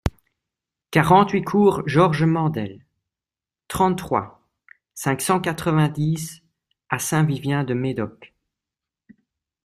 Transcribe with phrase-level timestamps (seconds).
[0.89, 2.83] quarante-huit cours Georges Mandel,
[3.67, 4.41] trente-trois,
[4.95, 6.41] cinq cent quatre-vingt-dix
[6.89, 8.33] à Saint-Vivien-de-Médoc